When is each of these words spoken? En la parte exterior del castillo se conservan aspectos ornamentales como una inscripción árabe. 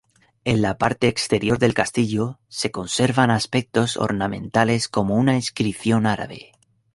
En 0.45 0.63
la 0.63 0.79
parte 0.79 1.07
exterior 1.07 1.59
del 1.59 1.75
castillo 1.75 2.39
se 2.47 2.71
conservan 2.71 3.29
aspectos 3.29 3.97
ornamentales 3.97 4.87
como 4.89 5.13
una 5.13 5.35
inscripción 5.35 6.07
árabe. 6.07 6.53